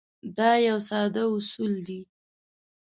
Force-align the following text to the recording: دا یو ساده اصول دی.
دا 0.37 0.51
یو 0.67 0.77
ساده 0.89 1.23
اصول 1.35 1.73
دی. 1.87 1.99